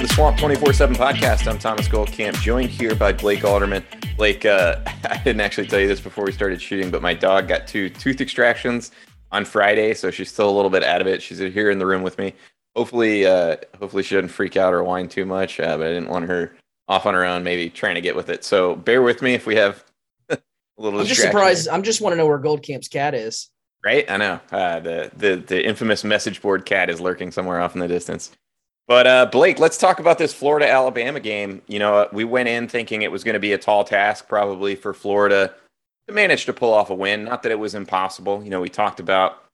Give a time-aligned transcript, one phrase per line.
[0.00, 1.46] To the Swamp 24 7 podcast.
[1.46, 3.84] I'm Thomas Goldkamp, joined here by Blake Alderman.
[4.16, 7.48] Blake, uh, I didn't actually tell you this before we started shooting, but my dog
[7.48, 8.92] got two tooth extractions
[9.30, 11.20] on Friday, so she's still a little bit out of it.
[11.20, 12.32] She's here in the room with me.
[12.74, 16.08] Hopefully, uh, hopefully she doesn't freak out or whine too much, uh, but I didn't
[16.08, 16.56] want her
[16.88, 18.42] off on her own, maybe trying to get with it.
[18.42, 19.84] So bear with me if we have
[20.30, 20.38] a
[20.78, 21.00] little.
[21.00, 21.68] I'm just surprised.
[21.68, 23.50] I'm just want to know where Goldkamp's cat is.
[23.84, 27.74] Right, I know uh, the the the infamous message board cat is lurking somewhere off
[27.74, 28.30] in the distance.
[28.90, 31.62] But uh, Blake, let's talk about this Florida Alabama game.
[31.68, 34.74] You know, we went in thinking it was going to be a tall task, probably
[34.74, 35.54] for Florida
[36.08, 37.22] to manage to pull off a win.
[37.22, 38.42] Not that it was impossible.
[38.42, 39.44] You know, we talked about.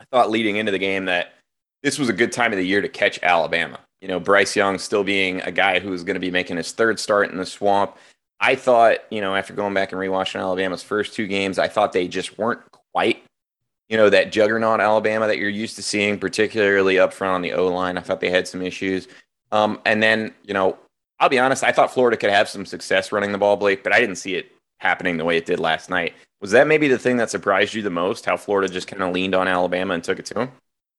[0.00, 1.34] I thought leading into the game that
[1.82, 3.78] this was a good time of the year to catch Alabama.
[4.00, 6.72] You know, Bryce Young still being a guy who was going to be making his
[6.72, 7.98] third start in the swamp.
[8.40, 11.92] I thought, you know, after going back and rewatching Alabama's first two games, I thought
[11.92, 12.62] they just weren't
[12.94, 13.22] quite
[13.90, 17.52] you know, that juggernaut Alabama that you're used to seeing, particularly up front on the
[17.52, 17.98] O line.
[17.98, 19.08] I thought they had some issues.
[19.50, 20.78] Um, and then, you know,
[21.18, 23.92] I'll be honest, I thought Florida could have some success running the ball, Blake, but
[23.92, 26.14] I didn't see it happening the way it did last night.
[26.40, 28.24] Was that maybe the thing that surprised you the most?
[28.24, 30.52] How Florida just kind of leaned on Alabama and took it to them?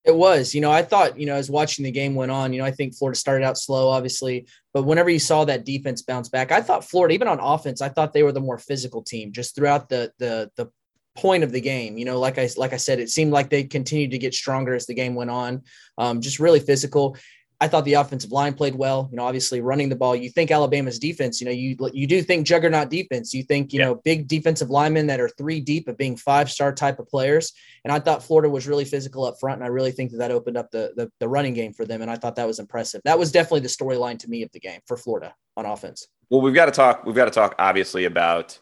[0.03, 2.59] It was, you know, I thought, you know, as watching the game went on, you
[2.59, 6.27] know, I think Florida started out slow, obviously, but whenever you saw that defense bounce
[6.27, 9.31] back, I thought Florida, even on offense, I thought they were the more physical team
[9.31, 10.71] just throughout the the the
[11.15, 11.97] point of the game.
[11.97, 14.73] You know, like I like I said, it seemed like they continued to get stronger
[14.73, 15.63] as the game went on.
[15.97, 17.17] Um, just really physical.
[17.61, 19.07] I thought the offensive line played well.
[19.11, 20.15] You know, obviously running the ball.
[20.15, 21.39] You think Alabama's defense.
[21.39, 23.35] You know, you you do think juggernaut defense.
[23.35, 23.85] You think you yeah.
[23.85, 27.53] know big defensive linemen that are three deep of being five star type of players.
[27.85, 30.31] And I thought Florida was really physical up front, and I really think that that
[30.31, 32.01] opened up the, the the running game for them.
[32.01, 33.01] And I thought that was impressive.
[33.05, 36.07] That was definitely the storyline to me of the game for Florida on offense.
[36.31, 37.05] Well, we've got to talk.
[37.05, 38.57] We've got to talk obviously about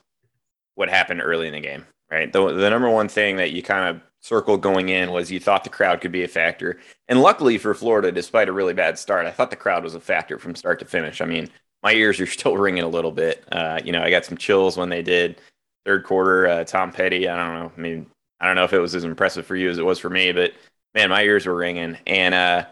[0.75, 2.31] what happened early in the game right?
[2.31, 5.63] The, the number one thing that you kind of circled going in was you thought
[5.63, 6.79] the crowd could be a factor.
[7.07, 9.99] And luckily for Florida, despite a really bad start, I thought the crowd was a
[9.99, 11.21] factor from start to finish.
[11.21, 11.49] I mean,
[11.83, 13.43] my ears are still ringing a little bit.
[13.51, 15.41] Uh, you know, I got some chills when they did
[15.85, 16.47] third quarter.
[16.47, 17.71] Uh, Tom Petty, I don't know.
[17.75, 18.07] I mean,
[18.39, 20.31] I don't know if it was as impressive for you as it was for me,
[20.31, 20.53] but
[20.93, 21.97] man, my ears were ringing.
[22.07, 22.65] And uh,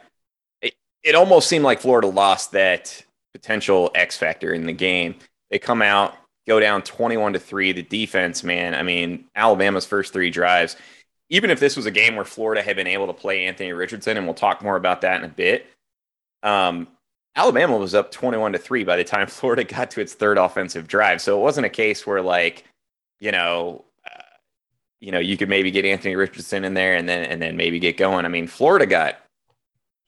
[0.61, 0.73] it,
[1.03, 5.15] it almost seemed like Florida lost that potential X factor in the game.
[5.49, 6.15] They come out,
[6.47, 10.75] go down 21 to 3 the defense man i mean alabama's first three drives
[11.29, 14.17] even if this was a game where florida had been able to play anthony richardson
[14.17, 15.67] and we'll talk more about that in a bit
[16.43, 16.87] um,
[17.37, 20.87] alabama was up 21 to 3 by the time florida got to its third offensive
[20.87, 21.21] drive.
[21.21, 22.65] So it wasn't a case where like
[23.19, 24.23] you know uh,
[24.99, 27.79] you know you could maybe get anthony richardson in there and then and then maybe
[27.79, 28.25] get going.
[28.25, 29.19] I mean florida got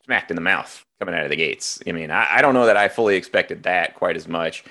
[0.05, 1.79] smacked in the mouth coming out of the gates.
[1.88, 4.63] I mean i, I don't know that i fully expected that quite as much.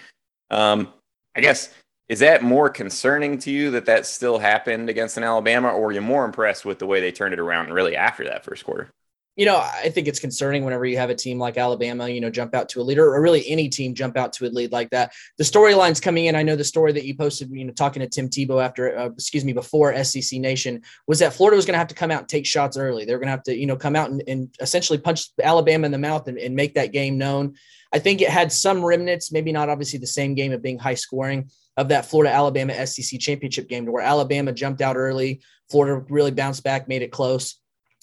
[0.50, 0.92] Um,
[1.38, 1.72] I guess
[2.08, 5.92] is that more concerning to you that that still happened against an Alabama, or are
[5.92, 8.90] you more impressed with the way they turned it around really after that first quarter?
[9.38, 12.28] You know, I think it's concerning whenever you have a team like Alabama, you know,
[12.28, 14.90] jump out to a leader, or really any team jump out to a lead like
[14.90, 15.12] that.
[15.38, 18.08] The storylines coming in, I know the story that you posted, you know, talking to
[18.08, 21.78] Tim Tebow after, uh, excuse me, before SEC Nation was that Florida was going to
[21.78, 23.04] have to come out and take shots early.
[23.04, 25.92] They're going to have to, you know, come out and, and essentially punch Alabama in
[25.92, 27.54] the mouth and, and make that game known.
[27.92, 30.94] I think it had some remnants, maybe not obviously the same game of being high
[30.94, 36.04] scoring of that Florida Alabama SEC championship game to where Alabama jumped out early, Florida
[36.08, 37.54] really bounced back, made it close.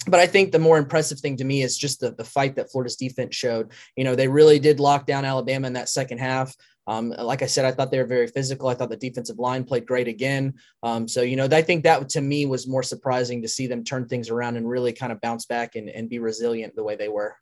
[0.08, 2.72] But I think the more impressive thing to me is just the, the fight that
[2.72, 3.72] Florida's defense showed.
[3.96, 6.56] You know, they really did lock down Alabama in that second half.
[6.88, 8.68] Um, like I said, I thought they were very physical.
[8.68, 10.54] I thought the defensive line played great again.
[10.84, 13.84] Um, so, you know, I think that to me was more surprising to see them
[13.84, 16.96] turn things around and really kind of bounce back and, and be resilient the way
[16.96, 17.36] they were.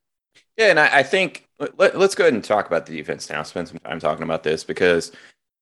[0.57, 1.47] Yeah, and I, I think
[1.77, 3.43] let, us go ahead and talk about the defense now.
[3.43, 5.11] Spend some time talking about this because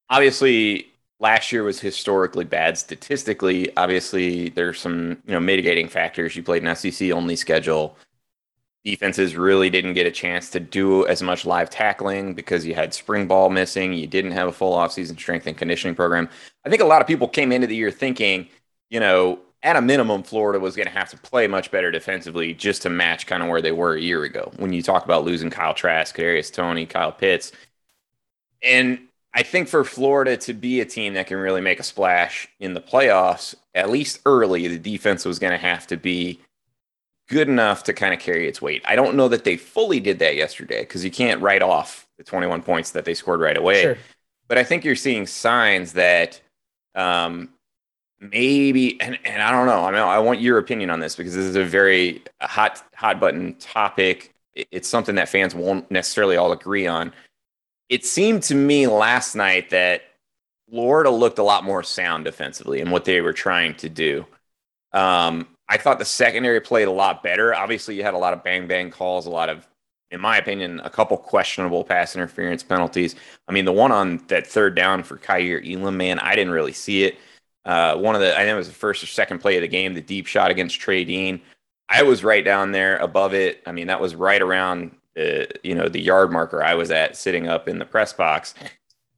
[0.10, 0.91] obviously
[1.22, 3.76] last year was historically bad statistically.
[3.78, 6.36] Obviously, there's some you know mitigating factors.
[6.36, 7.96] You played an SEC only schedule.
[8.84, 12.96] Defenses really didn't get a chance to do as much live tackling because you had
[12.96, 13.94] spring ball missing.
[13.94, 16.28] You didn't have a full offseason strength and conditioning program.
[16.66, 18.48] I think a lot of people came into the year thinking,
[18.90, 22.56] you know, at a minimum, Florida was going to have to play much better defensively
[22.56, 24.52] just to match kind of where they were a year ago.
[24.58, 27.52] When you talk about losing Kyle Trask, Kadarius Toney, Kyle Pitts,
[28.64, 29.00] and
[29.34, 32.74] I think for Florida to be a team that can really make a splash in
[32.74, 36.40] the playoffs, at least early, the defense was going to have to be
[37.30, 38.82] good enough to kind of carry its weight.
[38.86, 42.26] I don't know that they fully did that yesterday because you can't write off the
[42.26, 43.82] 21 points that they scored right away.
[43.82, 43.98] Sure.
[44.50, 46.42] But I think you're seeing signs that
[46.94, 47.50] um,
[48.20, 49.86] maybe, and, and I don't know.
[49.86, 53.22] I mean, I want your opinion on this because this is a very hot hot
[53.22, 54.34] button topic.
[54.54, 57.14] It's something that fans won't necessarily all agree on.
[57.92, 60.04] It seemed to me last night that
[60.70, 64.26] Florida looked a lot more sound defensively in what they were trying to do.
[64.94, 67.54] Um, I thought the secondary played a lot better.
[67.54, 69.68] Obviously, you had a lot of bang bang calls, a lot of,
[70.10, 73.16] in my opinion, a couple questionable pass interference penalties.
[73.50, 76.72] I mean, the one on that third down for Kaiir Elam, man, I didn't really
[76.72, 77.18] see it.
[77.66, 79.68] Uh, one of the, I think it was the first or second play of the
[79.68, 81.42] game, the deep shot against Trey Dean.
[81.90, 83.62] I was right down there above it.
[83.66, 87.48] I mean, that was right around you know, the yard marker I was at sitting
[87.48, 88.54] up in the press box.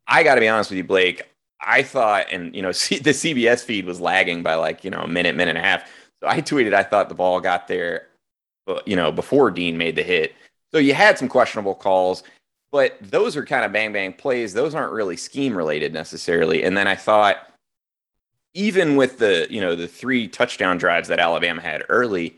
[0.07, 1.24] I got to be honest with you, Blake.
[1.66, 5.07] I thought, and you know, the CBS feed was lagging by like you know a
[5.07, 5.90] minute, minute and a half.
[6.22, 8.07] So I tweeted I thought the ball got there,
[8.86, 10.34] you know, before Dean made the hit.
[10.72, 12.24] So you had some questionable calls,
[12.72, 14.54] but those are kind of bang bang plays.
[14.54, 16.63] Those aren't really scheme related necessarily.
[16.63, 17.48] And then I thought,
[18.54, 22.38] even with the you know the three touchdown drives that Alabama had early,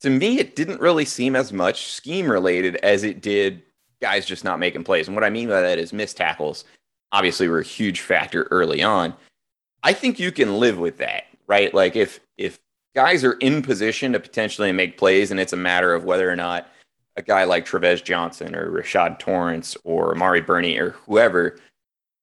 [0.00, 3.62] to me it didn't really seem as much scheme related as it did
[4.00, 5.06] guys just not making plays.
[5.06, 6.64] And what I mean by that is missed tackles.
[7.12, 9.14] Obviously, were a huge factor early on.
[9.82, 11.72] I think you can live with that, right?
[11.72, 12.58] Like if if
[12.94, 16.36] guys are in position to potentially make plays, and it's a matter of whether or
[16.36, 16.68] not
[17.16, 21.58] a guy like Tre'Vez Johnson or Rashad Torrence or Amari Burney or whoever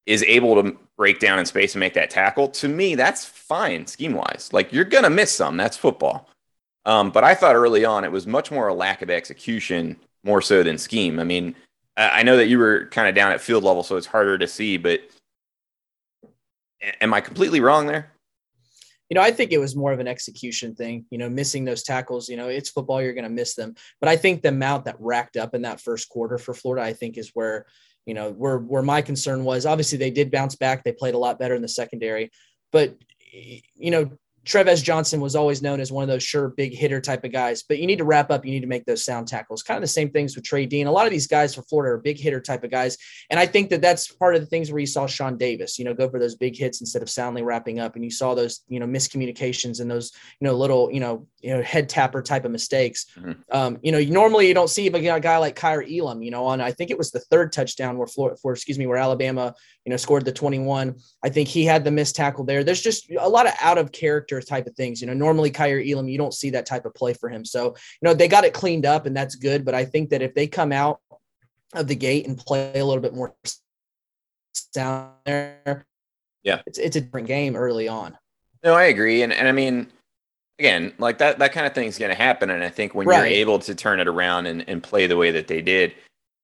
[0.05, 2.47] is able to break down in space and make that tackle.
[2.47, 4.49] To me, that's fine scheme wise.
[4.53, 5.57] Like you're gonna miss some.
[5.57, 6.29] That's football.
[6.87, 10.41] Um, but I thought early on it was much more a lack of execution more
[10.41, 11.19] so than scheme.
[11.19, 11.55] I mean,
[11.95, 14.47] I know that you were kind of down at field level, so it's harder to
[14.47, 14.77] see.
[14.77, 15.01] But
[17.01, 18.11] am I completely wrong there?
[19.09, 21.83] you know, I think it was more of an execution thing, you know, missing those
[21.83, 23.75] tackles, you know, it's football, you're going to miss them.
[24.01, 26.93] But I think the amount that racked up in that first quarter for Florida, I
[26.93, 27.65] think is where,
[28.05, 30.83] you know, where, where my concern was obviously they did bounce back.
[30.83, 32.31] They played a lot better in the secondary,
[32.71, 32.97] but,
[33.31, 34.11] you know,
[34.47, 37.63] Tre'Vez Johnson was always known as one of those sure big hitter type of guys,
[37.63, 38.45] but you need to wrap up.
[38.45, 39.61] You need to make those sound tackles.
[39.61, 40.87] Kind of the same things with Trey Dean.
[40.87, 42.97] A lot of these guys for Florida are big hitter type of guys,
[43.29, 45.85] and I think that that's part of the things where you saw Sean Davis, you
[45.85, 48.61] know, go for those big hits instead of soundly wrapping up, and you saw those,
[48.69, 52.45] you know, miscommunications and those, you know, little, you know, you know, head tapper type
[52.45, 53.05] of mistakes.
[53.17, 53.33] Mm-hmm.
[53.51, 56.61] Um, you know, normally you don't see a guy like Kaiir Elam, you know, on
[56.61, 59.53] I think it was the third touchdown where Florida, for excuse me, where Alabama,
[59.87, 60.99] you know, scored the 21.
[61.23, 62.61] I think he had the missed tackle there.
[62.61, 65.79] There's just a lot of out of character type of things, you know normally Kaiir
[65.79, 67.45] Elam, you don't see that type of play for him.
[67.45, 69.63] So, you know, they got it cleaned up and that's good.
[69.63, 70.99] But I think that if they come out
[71.73, 73.33] of the gate and play a little bit more
[74.73, 75.85] down there,
[76.43, 78.17] yeah, it's, it's a different game early on.
[78.65, 79.21] No, I agree.
[79.21, 79.87] And, and I mean,
[80.59, 82.49] again, like that, that kind of thing is going to happen.
[82.49, 83.19] And I think when right.
[83.19, 85.93] you're able to turn it around and, and play the way that they did,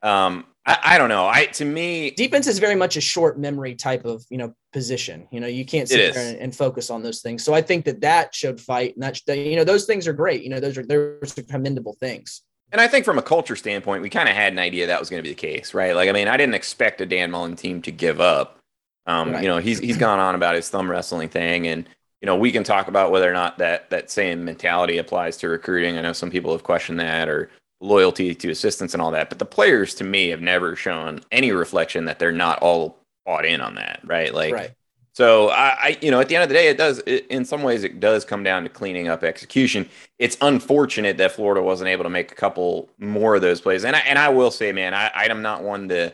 [0.02, 1.28] um, I, I, don't know.
[1.28, 5.28] I to me, defense is very much a short memory type of you know position.
[5.32, 7.44] You know, you can't sit there and, and, focus on those things.
[7.44, 10.44] So I think that that showed fight, and that you know those things are great.
[10.44, 12.42] You know, those are those are commendable things.
[12.72, 15.10] And I think from a culture standpoint, we kind of had an idea that was
[15.10, 15.96] going to be the case, right?
[15.96, 18.58] Like, I mean, I didn't expect a Dan Mullen team to give up.
[19.06, 19.44] Um, right.
[19.44, 21.88] You know, he's he's gone on about his thumb wrestling thing, and
[22.22, 25.50] you know, we can talk about whether or not that that same mentality applies to
[25.50, 25.98] recruiting.
[25.98, 27.52] I know some people have questioned that, or
[27.84, 29.30] loyalty to assistants and all that.
[29.30, 33.46] But the players, to me, have never shown any reflection that they're not all bought
[33.46, 34.34] in on that, right?
[34.34, 34.72] Like, right.
[35.14, 37.02] so I, I, you know, at the end of the day, it does.
[37.06, 39.88] It, in some ways, it does come down to cleaning up execution.
[40.18, 43.84] It's unfortunate that Florida wasn't able to make a couple more of those plays.
[43.84, 46.14] And I, and I will say, man, I, I'm not one to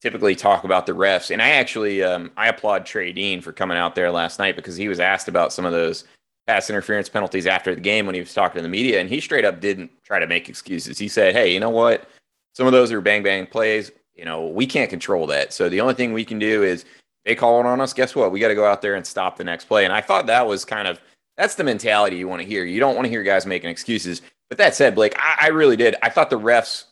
[0.00, 1.30] typically talk about the refs.
[1.30, 4.76] And I actually, um, I applaud Trey Dean for coming out there last night because
[4.76, 6.04] he was asked about some of those
[6.48, 9.20] pass interference penalties after the game when he was talking to the media, and he
[9.20, 10.98] straight up didn't try to make excuses.
[10.98, 12.08] He said, "Hey, you know what?
[12.54, 13.92] Some of those are bang bang plays.
[14.14, 15.52] You know, we can't control that.
[15.52, 16.86] So the only thing we can do is
[17.26, 17.92] they call it on us.
[17.92, 18.32] Guess what?
[18.32, 20.46] We got to go out there and stop the next play." And I thought that
[20.46, 20.98] was kind of
[21.36, 22.64] that's the mentality you want to hear.
[22.64, 24.22] You don't want to hear guys making excuses.
[24.48, 25.96] But that said, Blake, I, I really did.
[26.02, 26.84] I thought the refs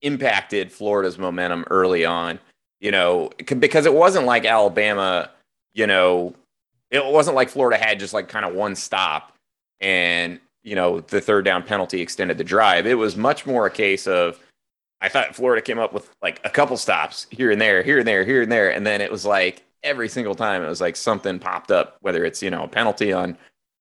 [0.00, 2.40] impacted Florida's momentum early on.
[2.80, 5.30] You know, because it wasn't like Alabama.
[5.74, 6.34] You know,
[6.92, 9.32] it wasn't like Florida had just like kind of one stop
[9.80, 12.86] and, you know, the third down penalty extended the drive.
[12.86, 14.38] It was much more a case of,
[15.00, 18.06] I thought Florida came up with like a couple stops here and there, here and
[18.06, 18.70] there, here and there.
[18.70, 22.24] And then it was like every single time it was like something popped up, whether
[22.24, 23.36] it's, you know, a penalty on,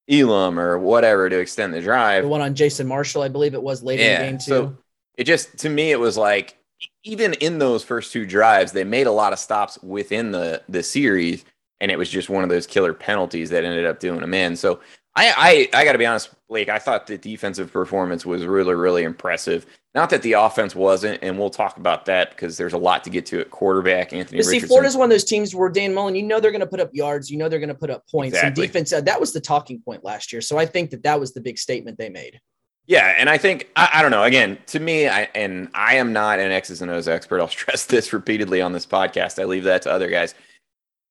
[0.10, 2.24] Elam or whatever to extend the drive.
[2.24, 4.44] The one on Jason Marshall, I believe it was late yeah, in the game too.
[4.44, 4.78] So
[5.16, 6.58] it just to me it was like
[7.04, 10.84] even in those first two drives, they made a lot of stops within the the
[10.84, 11.46] series,
[11.82, 14.56] and it was just one of those killer penalties that ended up doing them in.
[14.56, 14.80] So
[15.16, 16.70] I I, I got to be honest, Blake.
[16.70, 19.66] I thought the defensive performance was really really impressive.
[19.94, 23.10] Not that the offense wasn't, and we'll talk about that because there's a lot to
[23.10, 24.14] get to at quarterback.
[24.14, 24.38] Anthony.
[24.38, 24.70] But see, Richardson.
[24.70, 26.92] Florida's one of those teams where Dan Mullen, you know, they're going to put up
[26.94, 28.64] yards, you know, they're going to put up points, exactly.
[28.64, 28.94] and defense.
[28.94, 30.42] Uh, that was the talking point last year.
[30.42, 32.40] So I think that that was the big statement they made.
[32.88, 34.24] Yeah, and I think I, I, don't know.
[34.24, 37.42] Again, to me, I and I am not an X's and O's expert.
[37.42, 39.42] I'll stress this repeatedly on this podcast.
[39.42, 40.36] I leave that to other guys.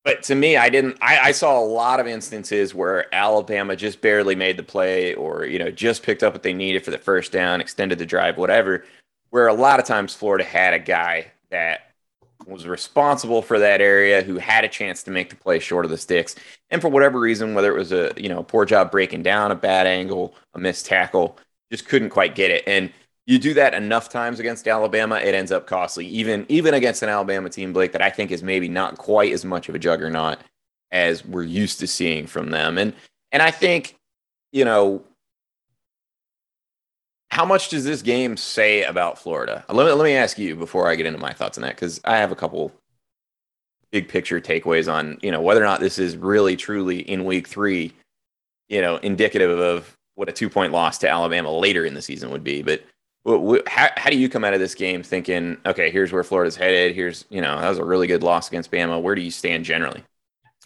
[0.04, 0.96] But to me, I didn't.
[1.02, 5.44] I, I, saw a lot of instances where Alabama just barely made the play, or
[5.44, 8.38] you know, just picked up what they needed for the first down, extended the drive,
[8.38, 8.84] whatever.
[9.28, 11.92] Where a lot of times Florida had a guy that
[12.46, 15.90] was responsible for that area, who had a chance to make the play short of
[15.90, 16.34] the sticks,
[16.70, 19.54] and for whatever reason, whether it was a you know poor job breaking down, a
[19.54, 21.36] bad angle, a missed tackle,
[21.70, 22.64] just couldn't quite get it.
[22.66, 22.90] And
[23.30, 26.04] you do that enough times against Alabama, it ends up costly.
[26.06, 29.44] Even even against an Alabama team, Blake, that I think is maybe not quite as
[29.44, 30.38] much of a juggernaut
[30.90, 32.76] as we're used to seeing from them.
[32.76, 32.92] And
[33.30, 33.94] and I think,
[34.50, 35.04] you know,
[37.30, 39.64] how much does this game say about Florida?
[39.68, 42.00] Let me let me ask you before I get into my thoughts on that, because
[42.04, 42.72] I have a couple
[43.92, 47.46] big picture takeaways on, you know, whether or not this is really truly in week
[47.46, 47.92] three,
[48.68, 52.30] you know, indicative of what a two point loss to Alabama later in the season
[52.30, 52.62] would be.
[52.62, 52.82] But
[53.26, 56.94] how, how do you come out of this game thinking, okay, here's where Florida's headed.
[56.94, 59.00] Here's, you know, that was a really good loss against Bama.
[59.00, 60.02] Where do you stand generally?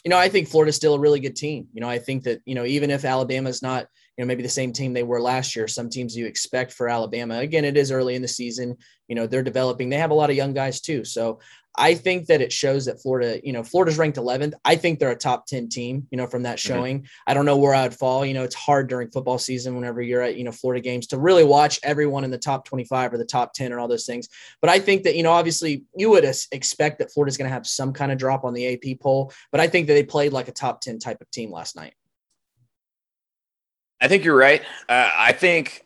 [0.05, 1.67] You know, I think Florida's still a really good team.
[1.73, 4.49] You know, I think that, you know, even if Alabama's not, you know, maybe the
[4.49, 7.39] same team they were last year, some teams you expect for Alabama.
[7.39, 8.77] Again, it is early in the season.
[9.09, 9.89] You know, they're developing.
[9.89, 11.05] They have a lot of young guys too.
[11.05, 11.41] So
[11.77, 14.55] I think that it shows that Florida, you know, Florida's ranked 11th.
[14.65, 16.75] I think they're a top 10 team, you know, from that mm-hmm.
[16.75, 16.99] showing.
[16.99, 17.07] Mm-hmm.
[17.27, 18.25] I don't know where I'd fall.
[18.25, 21.19] You know, it's hard during football season whenever you're at, you know, Florida games to
[21.19, 24.29] really watch everyone in the top 25 or the top 10 and all those things.
[24.61, 27.67] But I think that, you know, obviously you would expect that Florida's going to have
[27.67, 30.49] some kind of drop on the AP poll, but I think that they played like
[30.49, 31.95] a top 10 type of team last night.
[34.01, 34.63] I think you're right.
[34.89, 35.84] Uh, I think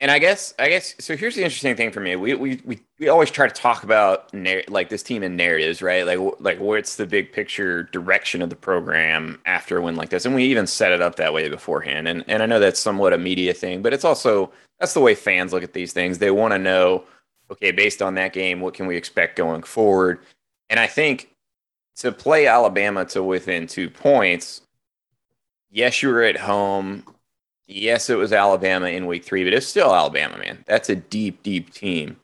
[0.00, 2.14] and I guess, I guess, so here's the interesting thing for me.
[2.14, 5.82] We we we, we always try to talk about narr- like this team in narratives,
[5.82, 6.06] right?
[6.06, 10.24] Like like what's the big picture direction of the program after a win like this,
[10.24, 12.06] and we even set it up that way beforehand.
[12.06, 15.16] And and I know that's somewhat a media thing, but it's also that's the way
[15.16, 16.18] fans look at these things.
[16.18, 17.02] They want to know,
[17.50, 20.20] okay, based on that game, what can we expect going forward?
[20.70, 21.30] And I think
[21.96, 24.60] to play Alabama to within two points,
[25.72, 27.02] yes, you were at home
[27.68, 30.64] Yes, it was Alabama in week three, but it's still Alabama, man.
[30.66, 32.16] That's a deep, deep team.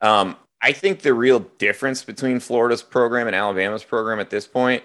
[0.00, 4.84] Um, I think the real difference between Florida's program and Alabama's program at this point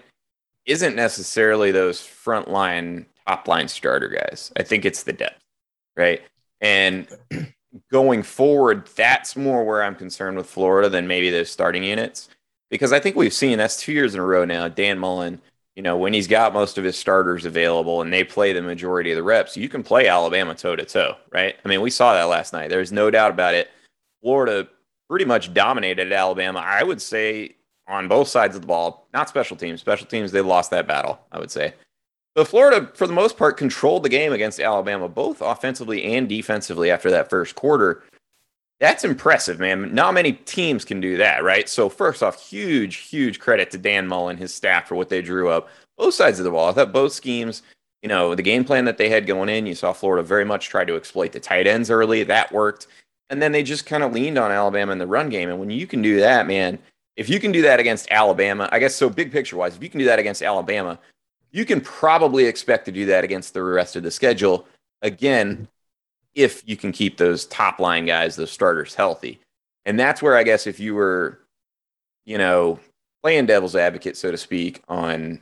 [0.66, 4.52] isn't necessarily those frontline, top line starter guys.
[4.58, 5.44] I think it's the depth,
[5.96, 6.22] right?
[6.62, 7.08] And
[7.92, 12.28] going forward, that's more where I'm concerned with Florida than maybe those starting units.
[12.72, 14.68] Because I think we've seen that's two years in a row now.
[14.68, 15.42] Dan Mullen
[15.76, 19.12] you know, when he's got most of his starters available and they play the majority
[19.12, 21.56] of the reps, you can play Alabama toe to toe, right?
[21.64, 22.70] I mean, we saw that last night.
[22.70, 23.70] There's no doubt about it.
[24.22, 24.68] Florida
[25.10, 27.56] pretty much dominated Alabama, I would say,
[27.88, 29.82] on both sides of the ball, not special teams.
[29.82, 31.74] Special teams, they lost that battle, I would say.
[32.36, 36.90] But Florida, for the most part, controlled the game against Alabama, both offensively and defensively
[36.90, 38.04] after that first quarter.
[38.82, 39.94] That's impressive, man.
[39.94, 41.70] Not many teams can do that, right?
[41.70, 45.50] So, first off, huge, huge credit to Dan Mullen, his staff for what they drew
[45.50, 45.70] up.
[46.00, 46.68] Both sides of the ball.
[46.68, 47.62] I thought both schemes,
[48.02, 50.68] you know, the game plan that they had going in, you saw Florida very much
[50.68, 52.24] try to exploit the tight ends early.
[52.24, 52.88] That worked.
[53.30, 55.50] And then they just kind of leaned on Alabama in the run game.
[55.50, 56.80] And when you can do that, man,
[57.18, 59.90] if you can do that against Alabama, I guess so big picture wise, if you
[59.90, 60.98] can do that against Alabama,
[61.52, 64.66] you can probably expect to do that against the rest of the schedule.
[65.04, 65.68] Again,
[66.36, 69.40] if you can keep those top line guys, those starters healthy.
[69.86, 71.40] And that's where I guess if you were,
[72.26, 72.80] you know,
[73.22, 75.42] playing devil's advocate, so to speak, on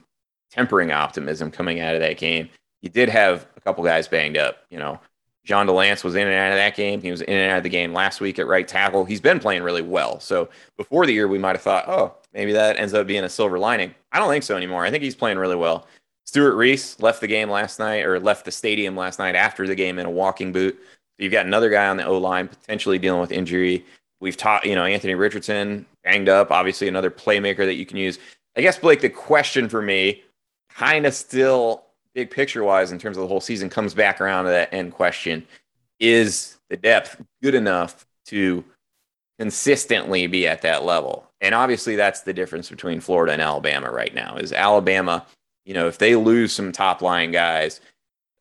[0.52, 2.50] tempering optimism coming out of that game,
[2.82, 4.64] you did have a couple guys banged up.
[4.70, 5.00] You know,
[5.46, 7.02] John Delance was in and out of that game.
[7.02, 9.06] He was in and out of the game last week at right tackle.
[9.06, 10.20] He's been playing really well.
[10.20, 13.30] So before the year, we might have thought, oh, maybe that ends up being a
[13.30, 13.94] silver lining.
[14.12, 14.86] I don't think so anymore.
[14.86, 15.88] I think he's playing really well.
[16.30, 19.74] Stewart Reese left the game last night or left the stadium last night after the
[19.74, 20.80] game in a walking boot.
[21.18, 23.84] You've got another guy on the O line potentially dealing with injury.
[24.22, 28.20] We've taught, you know, Anthony Richardson banged up, obviously another playmaker that you can use.
[28.56, 30.22] I guess, Blake, the question for me,
[30.70, 34.46] kind of still big picture wise in terms of the whole season, comes back around
[34.46, 35.48] to that end question.
[36.00, 38.64] Is the depth good enough to
[39.40, 41.28] consistently be at that level?
[41.42, 44.36] And obviously, that's the difference between Florida and Alabama right now.
[44.36, 45.26] Is Alabama
[45.66, 47.82] you know, if they lose some top line guys,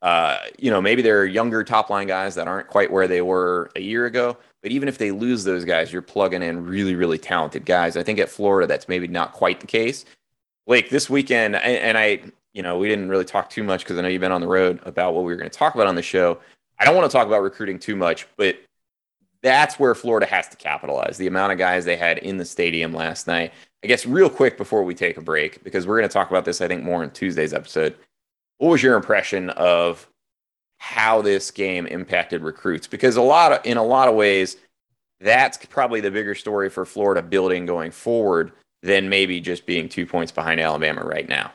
[0.00, 3.68] Uh, you know, maybe they're younger top line guys that aren't quite where they were
[3.74, 4.36] a year ago.
[4.62, 7.96] But even if they lose those guys, you're plugging in really, really talented guys.
[7.96, 10.04] I think at Florida, that's maybe not quite the case.
[10.68, 12.20] Blake, this weekend, and, and I,
[12.52, 14.46] you know, we didn't really talk too much because I know you've been on the
[14.46, 16.38] road about what we were going to talk about on the show.
[16.78, 18.56] I don't want to talk about recruiting too much, but
[19.42, 21.16] that's where Florida has to capitalize.
[21.16, 23.52] The amount of guys they had in the stadium last night.
[23.84, 26.44] I guess real quick before we take a break, because we're going to talk about
[26.44, 27.96] this, I think, more in Tuesday's episode.
[28.58, 30.08] What was your impression of
[30.78, 32.86] how this game impacted recruits?
[32.86, 34.56] Because a lot of, in a lot of ways,
[35.20, 40.06] that's probably the bigger story for Florida building going forward than maybe just being two
[40.06, 41.52] points behind Alabama right now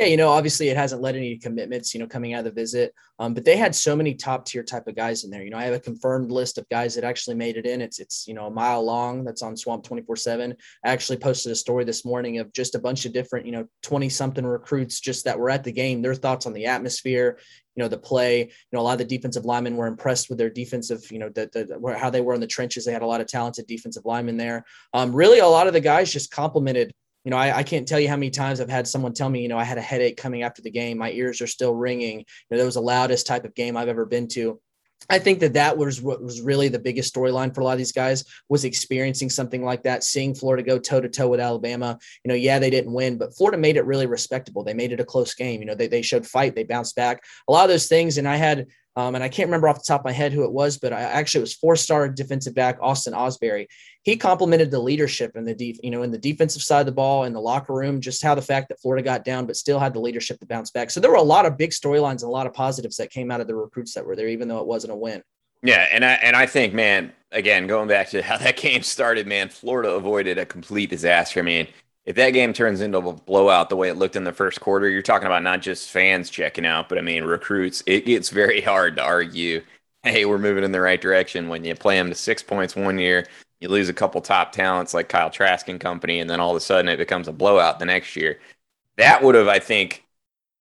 [0.00, 2.58] yeah, you know, obviously it hasn't led any commitments, you know, coming out of the
[2.58, 2.94] visit.
[3.18, 5.42] Um, but they had so many top tier type of guys in there.
[5.42, 7.82] You know, I have a confirmed list of guys that actually made it in.
[7.82, 9.24] It's it's you know a mile long.
[9.24, 10.56] That's on Swamp twenty four seven.
[10.86, 13.66] I actually posted a story this morning of just a bunch of different you know
[13.82, 16.00] twenty something recruits just that were at the game.
[16.00, 17.38] Their thoughts on the atmosphere,
[17.76, 18.40] you know, the play.
[18.40, 21.02] You know, a lot of the defensive linemen were impressed with their defensive.
[21.10, 22.86] You know, the, the how they were in the trenches.
[22.86, 24.64] They had a lot of talented defensive linemen there.
[24.94, 26.90] Um, really, a lot of the guys just complimented
[27.24, 29.42] you know, I, I, can't tell you how many times I've had someone tell me,
[29.42, 30.98] you know, I had a headache coming after the game.
[30.98, 32.20] My ears are still ringing.
[32.20, 34.60] You know, that was the loudest type of game I've ever been to.
[35.08, 37.78] I think that that was what was really the biggest storyline for a lot of
[37.78, 41.98] these guys was experiencing something like that, seeing Florida go toe to toe with Alabama.
[42.24, 44.62] You know, yeah, they didn't win, but Florida made it really respectable.
[44.62, 45.60] They made it a close game.
[45.60, 48.18] You know, they, they showed fight, they bounced back, a lot of those things.
[48.18, 48.66] And I had
[49.00, 50.92] um, and I can't remember off the top of my head who it was, but
[50.92, 53.66] I actually was four-star defensive back Austin Osbury.
[54.02, 56.92] He complimented the leadership in the deep, you know, in the defensive side of the
[56.92, 59.78] ball in the locker room, just how the fact that Florida got down, but still
[59.78, 60.90] had the leadership to bounce back.
[60.90, 63.30] So there were a lot of big storylines and a lot of positives that came
[63.30, 65.22] out of the recruits that were there, even though it wasn't a win.
[65.62, 69.26] Yeah, and I and I think, man, again, going back to how that game started,
[69.26, 71.40] man, Florida avoided a complete disaster.
[71.40, 71.68] I mean,
[72.10, 74.88] if that game turns into a blowout the way it looked in the first quarter,
[74.88, 77.84] you're talking about not just fans checking out, but I mean recruits.
[77.86, 79.62] It gets very hard to argue,
[80.02, 82.98] hey, we're moving in the right direction when you play them to six points one
[82.98, 83.28] year,
[83.60, 86.56] you lose a couple top talents like Kyle Trask and company, and then all of
[86.56, 88.40] a sudden it becomes a blowout the next year.
[88.96, 90.04] That would have, I think,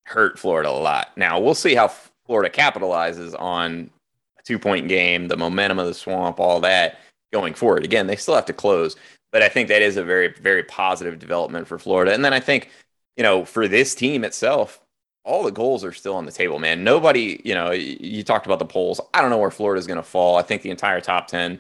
[0.03, 1.17] hurt Florida a lot.
[1.17, 1.87] Now we'll see how
[2.27, 3.89] Florida capitalizes on
[4.37, 6.99] a two point game, the momentum of the swamp, all that
[7.33, 7.83] going forward.
[7.83, 8.95] Again, they still have to close
[9.31, 12.13] but I think that is a very, very positive development for Florida.
[12.13, 12.69] And then I think,
[13.15, 14.81] you know, for this team itself,
[15.23, 16.83] all the goals are still on the table, man.
[16.83, 18.99] Nobody, you know, you talked about the polls.
[19.13, 20.37] I don't know where Florida's going to fall.
[20.37, 21.59] I think the entire top 10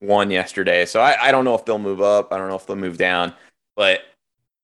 [0.00, 0.86] won yesterday.
[0.86, 2.32] So I, I don't know if they'll move up.
[2.32, 3.32] I don't know if they'll move down.
[3.74, 4.02] But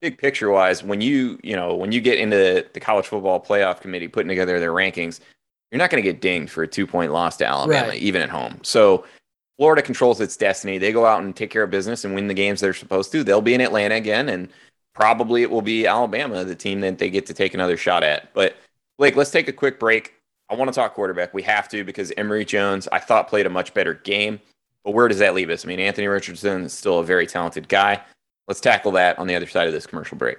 [0.00, 3.80] big picture wise, when you, you know, when you get into the college football playoff
[3.80, 5.20] committee putting together their rankings,
[5.72, 8.00] you're not going to get dinged for a two point loss to Alabama, right.
[8.00, 8.60] even at home.
[8.62, 9.04] So
[9.58, 10.78] Florida controls its destiny.
[10.78, 13.22] They go out and take care of business and win the games they're supposed to.
[13.22, 14.48] They'll be in Atlanta again, and
[14.94, 18.32] probably it will be Alabama, the team that they get to take another shot at.
[18.34, 18.56] But
[18.98, 20.14] Blake, let's take a quick break.
[20.50, 21.32] I want to talk quarterback.
[21.34, 24.40] We have to because Emory Jones, I thought, played a much better game.
[24.84, 25.64] But where does that leave us?
[25.64, 28.02] I mean, Anthony Richardson is still a very talented guy.
[28.46, 30.38] Let's tackle that on the other side of this commercial break.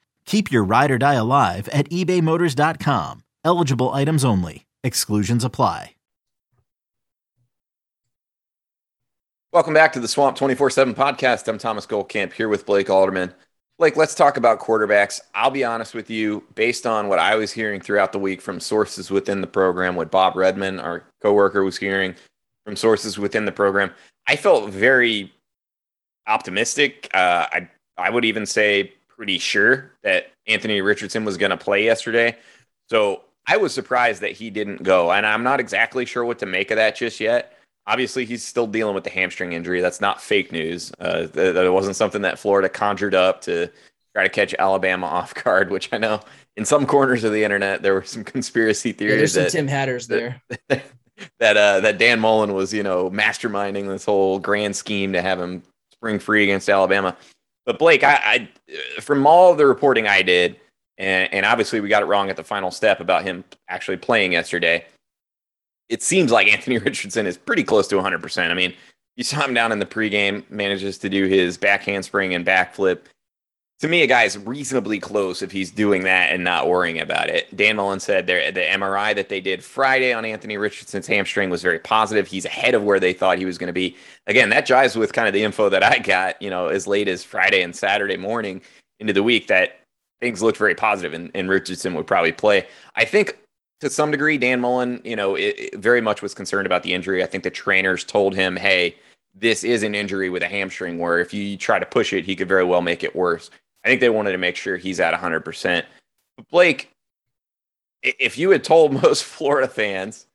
[0.25, 3.23] Keep your ride or die alive at ebaymotors.com.
[3.43, 4.65] Eligible items only.
[4.83, 5.95] Exclusions apply.
[9.53, 11.45] Welcome back to the Swamp 24 7 podcast.
[11.49, 13.33] I'm Thomas Goldkamp here with Blake Alderman.
[13.77, 15.19] Blake, let's talk about quarterbacks.
[15.35, 18.61] I'll be honest with you, based on what I was hearing throughout the week from
[18.61, 22.15] sources within the program, what Bob Redman, our coworker, was hearing,
[22.63, 23.91] from sources within the program.
[24.25, 25.33] I felt very
[26.27, 27.09] optimistic.
[27.13, 31.85] Uh, I I would even say pretty sure that Anthony Richardson was going to play
[31.85, 32.35] yesterday.
[32.89, 36.47] So I was surprised that he didn't go, and I'm not exactly sure what to
[36.47, 37.55] make of that just yet.
[37.85, 39.79] Obviously, he's still dealing with the hamstring injury.
[39.79, 40.91] That's not fake news.
[40.99, 43.69] Uh, that, that wasn't something that Florida conjured up to
[44.15, 46.21] try to catch Alabama off guard, which I know
[46.57, 49.35] in some corners of the internet there were some conspiracy theories.
[49.35, 50.41] Yeah, there's some Tim Hatters there.
[50.67, 50.83] That,
[51.37, 55.39] that uh, that Dan Mullen was, you know, masterminding this whole grand scheme to have
[55.39, 57.15] him spring free against Alabama.
[57.71, 58.49] But Blake, I,
[58.97, 60.59] I from all the reporting I did,
[60.97, 64.33] and, and obviously we got it wrong at the final step about him actually playing
[64.33, 64.85] yesterday.
[65.87, 68.51] It seems like Anthony Richardson is pretty close to 100%.
[68.51, 68.73] I mean,
[69.15, 73.03] you saw him down in the pregame, manages to do his back handspring and backflip
[73.81, 77.29] to me, a guy is reasonably close if he's doing that and not worrying about
[77.29, 77.55] it.
[77.57, 81.63] Dan Mullen said there the MRI that they did Friday on Anthony Richardson's hamstring was
[81.63, 82.27] very positive.
[82.27, 83.97] He's ahead of where they thought he was going to be.
[84.27, 87.07] Again, that jives with kind of the info that I got, you know, as late
[87.07, 88.61] as Friday and Saturday morning
[88.99, 89.79] into the week that
[90.19, 92.67] things looked very positive and, and Richardson would probably play.
[92.95, 93.39] I think
[93.79, 96.93] to some degree, Dan Mullen, you know, it, it very much was concerned about the
[96.93, 97.23] injury.
[97.23, 98.95] I think the trainers told him, hey,
[99.33, 102.35] this is an injury with a hamstring where if you try to push it, he
[102.35, 103.49] could very well make it worse.
[103.83, 105.83] I think they wanted to make sure he's at 100%.
[106.37, 106.91] But Blake,
[108.03, 110.27] if you had told most Florida fans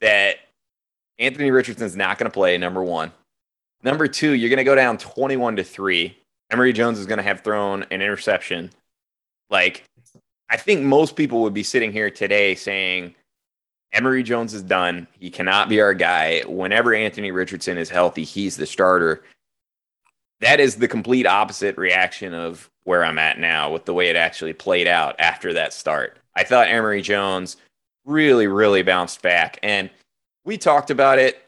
[0.00, 0.36] that
[1.18, 3.12] Anthony Richardson's not going to play, number one,
[3.82, 6.16] number two, you're going to go down 21 to three.
[6.50, 8.70] Emory Jones is going to have thrown an interception.
[9.48, 9.84] Like,
[10.50, 13.14] I think most people would be sitting here today saying,
[13.92, 15.06] Emory Jones is done.
[15.18, 16.42] He cannot be our guy.
[16.46, 19.22] Whenever Anthony Richardson is healthy, he's the starter.
[20.42, 24.16] That is the complete opposite reaction of where I'm at now with the way it
[24.16, 26.18] actually played out after that start.
[26.34, 27.58] I thought Emory Jones
[28.04, 29.60] really, really bounced back.
[29.62, 29.88] And
[30.44, 31.46] we talked about it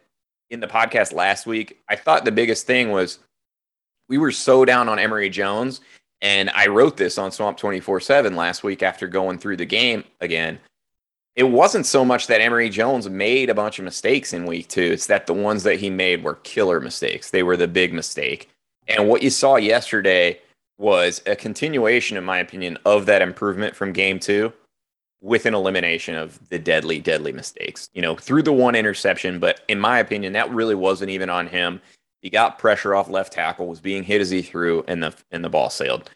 [0.49, 1.81] in the podcast last week.
[1.89, 3.19] I thought the biggest thing was
[4.09, 5.81] we were so down on Emory Jones.
[6.23, 10.05] And I wrote this on Swamp 24 7 last week after going through the game
[10.21, 10.61] again.
[11.35, 14.93] It wasn't so much that Emory Jones made a bunch of mistakes in week two,
[14.93, 17.31] it's that the ones that he made were killer mistakes.
[17.31, 18.51] They were the big mistake.
[18.89, 20.41] And what you saw yesterday
[20.79, 24.53] was a continuation, in my opinion, of that improvement from game two
[25.21, 27.89] with an elimination of the deadly, deadly mistakes.
[27.95, 31.47] You know, through the one interception, but in my opinion, that really wasn't even on
[31.47, 31.81] him.
[32.21, 35.45] He got pressure off left tackle, was being hit as he threw, and the and
[35.45, 36.11] the ball sailed.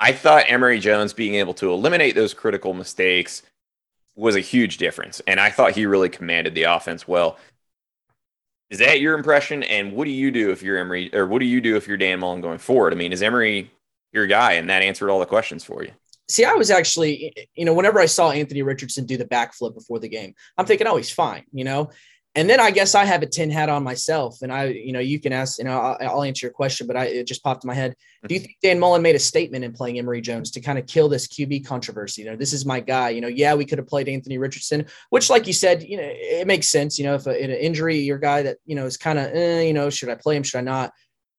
[0.00, 3.42] I thought Emory Jones being able to eliminate those critical mistakes
[4.16, 7.38] was a huge difference, and I thought he really commanded the offense well.
[8.70, 9.62] Is that your impression?
[9.62, 11.96] And what do you do if you're Emory, or what do you do if you're
[11.96, 12.92] Dan Mullen going forward?
[12.92, 13.70] I mean, is Emory
[14.12, 15.90] your guy, and that answered all the questions for you.
[16.28, 19.98] See, I was actually, you know, whenever I saw Anthony Richardson do the backflip before
[19.98, 21.90] the game, I'm thinking, oh, he's fine, you know.
[22.36, 24.98] And then I guess I have a tin hat on myself, and I, you know,
[24.98, 27.62] you can ask, you know, I'll, I'll answer your question, but I it just popped
[27.62, 27.94] in my head.
[28.26, 30.86] Do you think Dan Mullen made a statement in playing Emory Jones to kind of
[30.86, 32.22] kill this QB controversy?
[32.22, 33.10] You know, this is my guy.
[33.10, 36.02] You know, yeah, we could have played Anthony Richardson, which, like you said, you know,
[36.04, 36.98] it makes sense.
[36.98, 39.62] You know, if a, an injury, your guy that you know is kind of, eh,
[39.62, 40.42] you know, should I play him?
[40.42, 40.92] Should I not?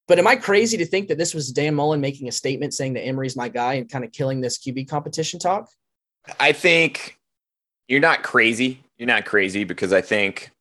[0.08, 2.94] But am I crazy to think that this was Dan Mullen making a statement saying
[2.94, 5.68] that Emory's my guy and kind of killing this QB competition talk?
[6.40, 7.18] I think
[7.88, 8.82] you're not crazy.
[8.98, 10.52] You're not crazy because I think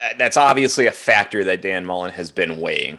[0.00, 2.98] Uh, that's obviously a factor that Dan Mullen has been weighing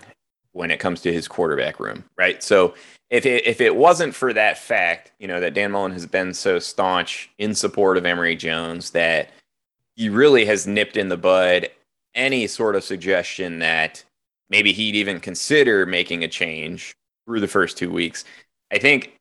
[0.53, 2.41] when it comes to his quarterback room, right?
[2.41, 2.73] So
[3.10, 6.34] if it, if it wasn't for that fact, you know, that Dan Mullen has been
[6.34, 9.31] so staunch in support of Emory Jones that
[9.95, 11.69] he really has nipped in the bud
[12.15, 14.03] any sort of suggestion that
[14.49, 18.23] maybe he'd even consider making a change through the first two weeks.
[18.71, 19.17] I think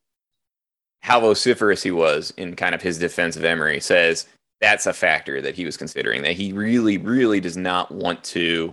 [1.00, 4.26] how vociferous he was in kind of his defense of Emory says
[4.64, 8.72] that's a factor that he was considering, that he really, really does not want to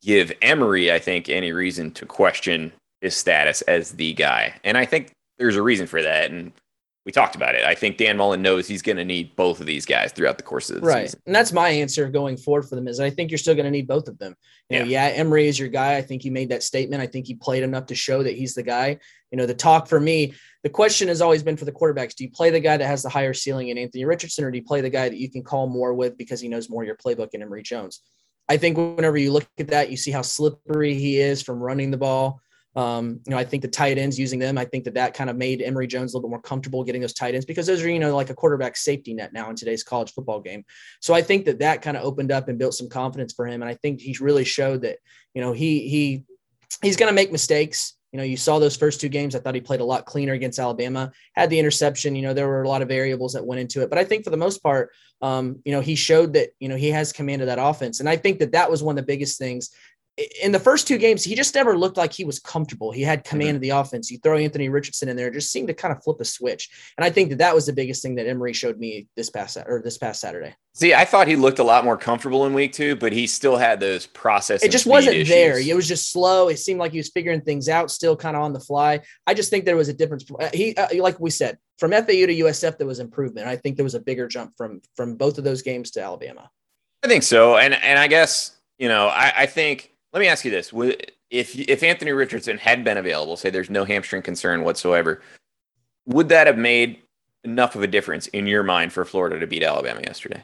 [0.00, 2.72] give Emory, I think, any reason to question
[3.02, 4.54] his status as the guy.
[4.64, 6.30] And I think there's a reason for that.
[6.30, 6.50] And
[7.04, 7.62] we talked about it.
[7.62, 10.44] I think Dan Mullen knows he's going to need both of these guys throughout the
[10.44, 11.08] course of the right.
[11.08, 11.20] season.
[11.26, 13.70] And that's my answer going forward for them is I think you're still going to
[13.70, 14.34] need both of them.
[14.70, 15.08] You know, yeah.
[15.08, 15.96] yeah, Emory is your guy.
[15.96, 17.02] I think he made that statement.
[17.02, 18.98] I think he played enough to show that he's the guy.
[19.32, 22.22] You know, the talk for me, the question has always been for the quarterbacks, do
[22.22, 24.64] you play the guy that has the higher ceiling in Anthony Richardson or do you
[24.64, 27.30] play the guy that you can call more with because he knows more your playbook
[27.32, 28.02] in Emory Jones?
[28.48, 31.90] I think whenever you look at that, you see how slippery he is from running
[31.90, 32.40] the ball.
[32.74, 35.28] Um, you know, I think the tight ends using them, I think that that kind
[35.28, 37.82] of made Emory Jones a little bit more comfortable getting those tight ends because those
[37.82, 40.64] are, you know, like a quarterback safety net now in today's college football game.
[41.00, 43.62] So I think that that kind of opened up and built some confidence for him.
[43.62, 44.98] And I think he's really showed that,
[45.34, 46.24] you know, he, he,
[46.82, 47.94] he's going to make mistakes.
[48.12, 49.34] You know, you saw those first two games.
[49.34, 51.12] I thought he played a lot cleaner against Alabama.
[51.34, 52.14] Had the interception.
[52.14, 54.24] You know, there were a lot of variables that went into it, but I think
[54.24, 54.90] for the most part,
[55.22, 58.08] um, you know, he showed that you know he has command of that offense, and
[58.08, 59.70] I think that that was one of the biggest things
[60.42, 62.90] in the first two games, he just never looked like he was comfortable.
[62.90, 63.56] He had command mm-hmm.
[63.56, 64.10] of the offense.
[64.10, 66.68] You throw Anthony Richardson in there, it just seemed to kind of flip a switch.
[66.96, 69.56] And I think that that was the biggest thing that Emory showed me this past
[69.66, 70.54] or this past Saturday.
[70.74, 73.56] See, I thought he looked a lot more comfortable in week two, but he still
[73.56, 74.62] had those process.
[74.62, 75.28] It just wasn't issues.
[75.28, 75.58] there.
[75.58, 76.48] It was just slow.
[76.48, 79.00] It seemed like he was figuring things out, still kind of on the fly.
[79.26, 80.24] I just think there was a difference.
[80.30, 83.46] Uh, he, uh, like we said, from FAU to USF, there was improvement.
[83.46, 86.48] I think there was a bigger jump from from both of those games to Alabama.
[87.02, 90.44] I think so, and and I guess you know, I, I think let me ask
[90.44, 90.72] you this:
[91.30, 95.22] if if Anthony Richardson had been available, say there's no hamstring concern whatsoever,
[96.06, 97.02] would that have made
[97.44, 100.42] enough of a difference in your mind for Florida to beat Alabama yesterday?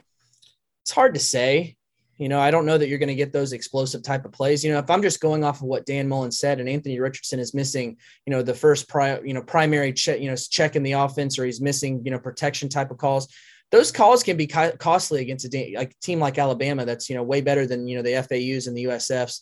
[0.82, 1.76] It's hard to say.
[2.16, 4.64] You know, I don't know that you're going to get those explosive type of plays.
[4.64, 7.38] You know, if I'm just going off of what Dan Mullen said, and Anthony Richardson
[7.38, 10.82] is missing, you know, the first pri- you know primary check, you know, check in
[10.82, 13.28] the offense, or he's missing, you know, protection type of calls
[13.70, 17.66] those calls can be costly against a, team like Alabama that's you know way better
[17.66, 19.40] than you know the FAU's and the USFs.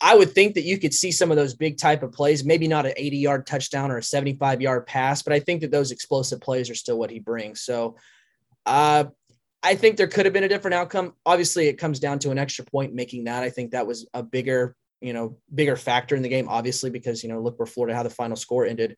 [0.00, 2.68] I would think that you could see some of those big type of plays, maybe
[2.68, 5.90] not an 80 yard touchdown or a 75 yard pass, but I think that those
[5.90, 7.62] explosive plays are still what he brings.
[7.62, 7.96] So,
[8.66, 9.04] uh,
[9.62, 11.14] I think there could have been a different outcome.
[11.24, 13.42] Obviously, it comes down to an extra point making that.
[13.42, 17.24] I think that was a bigger, you know, bigger factor in the game, obviously, because,
[17.24, 18.96] you know, look where Florida, how the final score ended.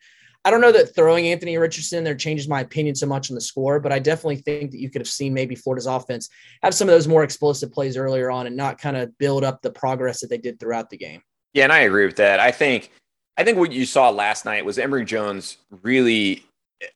[0.48, 3.40] I don't know that throwing Anthony Richardson there changes my opinion so much on the
[3.42, 6.30] score, but I definitely think that you could have seen maybe Florida's offense
[6.62, 9.61] have some of those more explosive plays earlier on and not kind of build up
[9.61, 11.20] the progress that they did throughout the game.
[11.52, 12.40] Yeah, and I agree with that.
[12.40, 12.90] I think
[13.37, 16.46] I think what you saw last night was Emory Jones really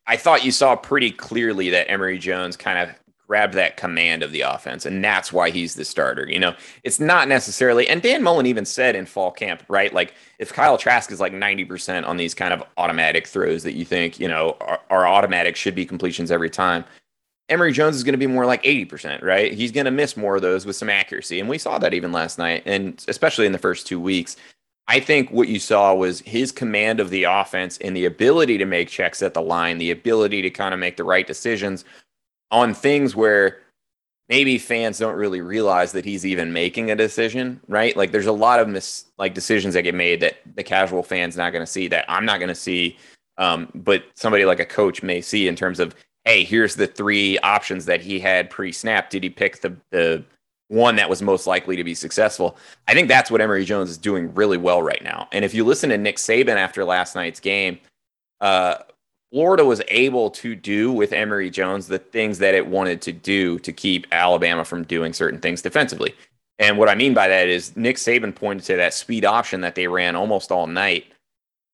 [0.07, 2.97] I thought you saw pretty clearly that Emory Jones kind of
[3.33, 6.29] grabbed that command of the offense, and that's why he's the starter.
[6.29, 9.91] You know, it's not necessarily, and Dan Mullen even said in fall camp, right?
[9.91, 13.87] Like if Kyle Trask is like 90% on these kind of automatic throws that you
[13.87, 16.85] think, you know, are, are automatic, should be completions every time.
[17.49, 19.55] Emory Jones is going to be more like 80%, right?
[19.55, 21.41] He's going to miss more of those with some accuracy.
[21.41, 24.37] And we saw that even last night, and especially in the first two weeks.
[24.89, 28.67] I think what you saw was his command of the offense and the ability to
[28.67, 31.87] make checks at the line, the ability to kind of make the right decisions
[32.53, 33.59] on things where
[34.29, 37.97] maybe fans don't really realize that he's even making a decision, right?
[37.97, 41.37] Like there's a lot of mis like decisions that get made that the casual fan's
[41.37, 42.97] not going to see that I'm not going to see,
[43.39, 47.39] um, but somebody like a coach may see in terms of, hey, here's the three
[47.41, 49.11] options that he had pre-snap.
[49.11, 50.25] Did he pick the the
[50.69, 52.57] one that was most likely to be successful?
[52.89, 55.29] I think that's what Emory Jones is doing really well right now.
[55.33, 57.79] And if you listen to Nick Saban after last night's game,
[58.41, 58.77] uh,
[59.33, 63.59] Florida was able to do with Emory Jones the things that it wanted to do
[63.61, 66.15] to keep Alabama from doing certain things defensively.
[66.59, 69.75] And what I mean by that is Nick Saban pointed to that speed option that
[69.75, 71.07] they ran almost all night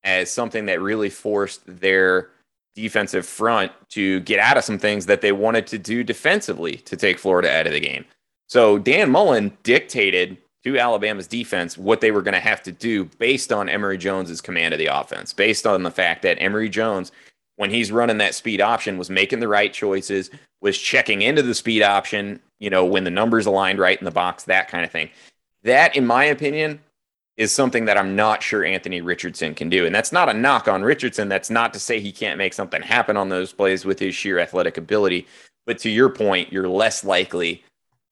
[0.05, 2.29] as something that really forced their
[2.75, 6.95] defensive front to get out of some things that they wanted to do defensively to
[6.95, 8.05] take Florida out of the game.
[8.47, 13.05] So Dan Mullen dictated to Alabama's defense what they were going to have to do
[13.17, 17.11] based on Emory Jones's command of the offense, based on the fact that Emory Jones
[17.59, 20.29] when he's running that speed option was making the right choices,
[20.61, 24.11] was checking into the speed option, you know, when the numbers aligned right in the
[24.11, 25.09] box, that kind of thing.
[25.63, 26.79] That, in my opinion,
[27.35, 29.85] is something that I'm not sure Anthony Richardson can do.
[29.85, 31.27] And that's not a knock on Richardson.
[31.27, 34.39] That's not to say he can't make something happen on those plays with his sheer
[34.39, 35.27] athletic ability.
[35.65, 37.65] But to your point, you're less likely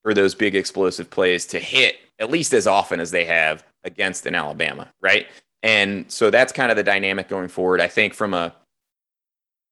[0.03, 4.25] for those big explosive plays to hit at least as often as they have against
[4.25, 5.27] an Alabama, right?
[5.63, 7.79] And so that's kind of the dynamic going forward.
[7.79, 8.53] I think from a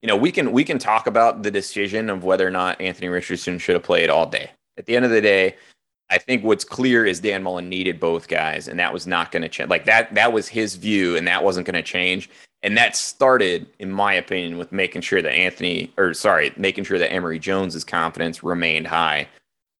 [0.01, 3.07] you know, we can we can talk about the decision of whether or not Anthony
[3.07, 4.51] Richardson should have played all day.
[4.77, 5.55] At the end of the day,
[6.09, 9.41] I think what's clear is Dan Mullen needed both guys, and that was not going
[9.41, 9.69] to change.
[9.69, 12.29] Like that, that was his view, and that wasn't going to change.
[12.61, 16.99] And that started, in my opinion, with making sure that Anthony, or sorry, making sure
[16.99, 19.27] that Emory Jones's confidence remained high,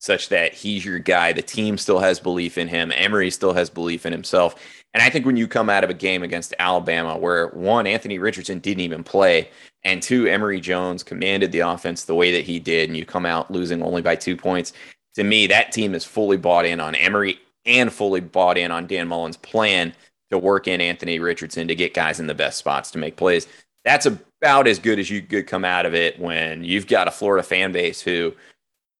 [0.06, 1.34] such that he's your guy.
[1.34, 2.92] The team still has belief in him.
[2.94, 4.56] Emory still has belief in himself.
[4.94, 8.20] And I think when you come out of a game against Alabama, where one, Anthony
[8.20, 9.50] Richardson didn't even play,
[9.84, 13.26] and two, Emory Jones commanded the offense the way that he did, and you come
[13.26, 14.74] out losing only by two points.
[15.16, 18.88] To me, that team is fully bought in on Emory and fully bought in on
[18.88, 19.94] Dan Mullen's plan
[20.30, 23.48] to work in Anthony Richardson to get guys in the best spots to make plays.
[23.84, 27.12] That's about as good as you could come out of it when you've got a
[27.12, 28.34] Florida fan base who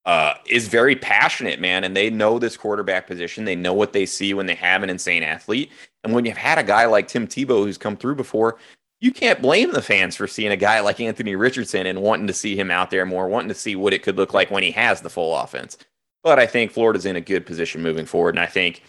[0.06, 3.46] uh, is very passionate, man, and they know this quarterback position.
[3.46, 5.72] They know what they see when they have an insane athlete.
[6.04, 8.58] And when you've had a guy like Tim Tebow who's come through before,
[9.02, 12.34] you can't blame the fans for seeing a guy like Anthony Richardson and wanting to
[12.34, 14.72] see him out there more, wanting to see what it could look like when he
[14.72, 15.78] has the full offense.
[16.24, 18.36] But I think Florida's in a good position moving forward.
[18.36, 18.84] And I think,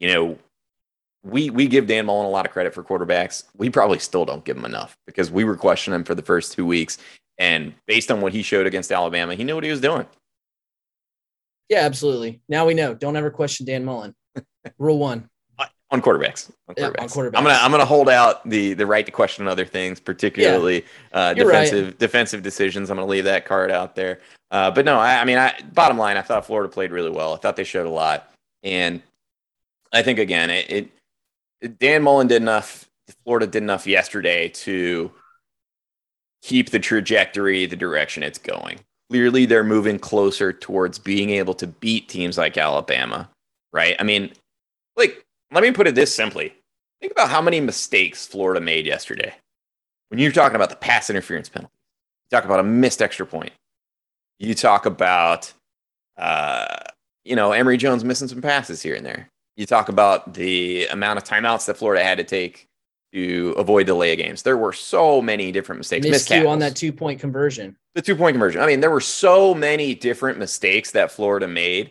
[0.00, 0.38] you know,
[1.24, 3.44] we we give Dan Mullen a lot of credit for quarterbacks.
[3.56, 6.52] We probably still don't give him enough because we were questioning him for the first
[6.52, 6.98] two weeks,
[7.38, 10.06] and based on what he showed against Alabama, he knew what he was doing.
[11.68, 12.40] Yeah, absolutely.
[12.48, 12.94] Now we know.
[12.94, 14.14] Don't ever question Dan Mullen.
[14.78, 15.28] Rule one
[15.90, 16.50] on quarterbacks.
[16.68, 16.78] On quarterbacks.
[16.78, 17.36] Yeah, on quarterbacks.
[17.36, 21.18] I'm gonna I'm gonna hold out the the right to question other things, particularly yeah,
[21.18, 21.98] uh, defensive right.
[21.98, 22.90] defensive decisions.
[22.90, 24.20] I'm gonna leave that card out there.
[24.50, 27.34] Uh, but no, I, I mean, I, bottom line, I thought Florida played really well.
[27.34, 28.30] I thought they showed a lot,
[28.62, 29.02] and
[29.92, 30.90] I think again, it,
[31.60, 32.88] it Dan Mullen did enough.
[33.24, 35.10] Florida did enough yesterday to
[36.42, 38.80] keep the trajectory, the direction it's going.
[39.10, 43.28] Clearly, they're moving closer towards being able to beat teams like Alabama,
[43.72, 43.96] right?
[43.98, 44.30] I mean,
[44.96, 46.54] like let me put it this simply.
[47.00, 49.34] Think about how many mistakes Florida made yesterday.
[50.08, 51.74] When you're talking about the pass interference penalty,
[52.30, 53.52] you talk about a missed extra point.
[54.38, 55.52] You talk about,
[56.16, 56.76] uh,
[57.24, 59.28] you know, Emory Jones missing some passes here and there.
[59.56, 62.67] You talk about the amount of timeouts that Florida had to take
[63.12, 64.42] to avoid delay of games.
[64.42, 66.06] There were so many different mistakes.
[66.06, 67.76] Missed you on that two point conversion.
[67.94, 68.60] The two point conversion.
[68.60, 71.90] I mean, there were so many different mistakes that Florida made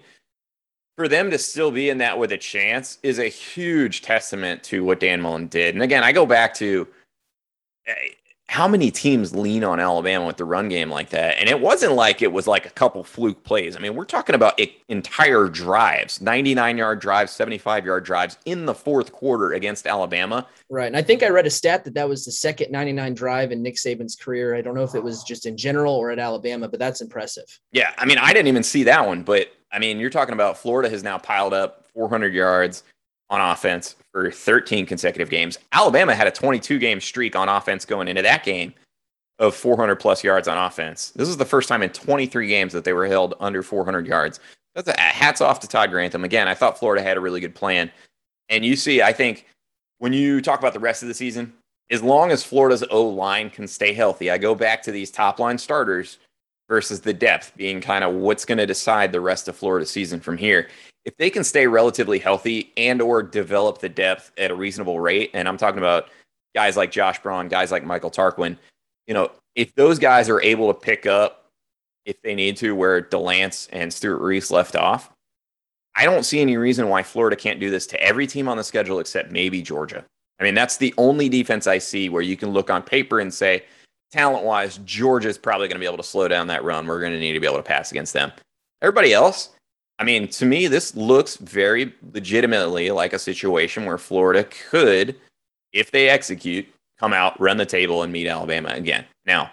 [0.95, 4.84] for them to still be in that with a chance is a huge testament to
[4.84, 5.75] what Dan Mullen did.
[5.75, 6.88] And again, I go back to
[8.49, 11.38] how many teams lean on Alabama with the run game like that?
[11.38, 13.75] And it wasn't like it was like a couple fluke plays.
[13.75, 18.73] I mean, we're talking about entire drives, 99 yard drives, 75 yard drives in the
[18.73, 20.47] fourth quarter against Alabama.
[20.69, 20.88] Right.
[20.88, 23.62] And I think I read a stat that that was the second 99 drive in
[23.62, 24.55] Nick Saban's career.
[24.55, 27.60] I don't know if it was just in general or at Alabama, but that's impressive.
[27.73, 27.93] Yeah.
[27.97, 30.89] I mean, I didn't even see that one, but I mean, you're talking about Florida
[30.89, 32.83] has now piled up 400 yards
[33.30, 35.60] on offense for 13 consecutive games.
[35.72, 38.74] Alabama had a 22 game streak on offense going into that game
[39.40, 41.12] of 400 plus yards on offense.
[41.12, 44.40] This is the first time in 23 games that they were held under 400 yards.
[44.74, 46.24] That's a hats off to Todd Grantham.
[46.24, 47.92] Again, I thought Florida had a really good plan.
[48.50, 49.46] And you see, I think
[50.00, 51.54] when you talk about the rest of the season,
[51.90, 55.40] as long as Florida's O line can stay healthy, I go back to these top
[55.40, 56.20] line starters
[56.67, 60.19] versus the depth being kind of what's going to decide the rest of Florida season
[60.19, 60.69] from here.
[61.06, 65.32] If they can stay relatively healthy and or develop the depth at a reasonable rate,
[65.34, 66.10] and I'm talking about
[66.53, 68.58] guys like Josh Braun, guys like Michael Tarquin,
[69.08, 71.45] you know, if those guys are able to pick up
[72.06, 75.12] if they need to where Delance and Stewart Reese left off,
[75.95, 78.63] I don't see any reason why Florida can't do this to every team on the
[78.63, 80.06] schedule except maybe Georgia.
[80.39, 83.34] I mean, that's the only defense I see where you can look on paper and
[83.34, 83.63] say,
[84.12, 86.88] talent wise, Georgia's probably going to be able to slow down that run.
[86.88, 88.32] We're going to need to be able to pass against them.
[88.82, 89.50] Everybody else,
[90.00, 95.15] I mean, to me, this looks very legitimately like a situation where Florida could,
[95.74, 96.67] if they execute,
[97.00, 99.06] come out, run the table, and meet Alabama again.
[99.26, 99.52] Now,